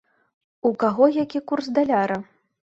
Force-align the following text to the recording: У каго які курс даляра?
У 0.69 0.71
каго 0.85 1.05
які 1.19 1.43
курс 1.53 1.71
даляра? 1.79 2.21